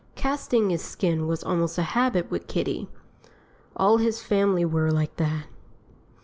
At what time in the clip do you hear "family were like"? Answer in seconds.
4.19-5.15